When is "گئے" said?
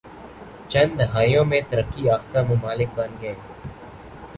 3.21-3.35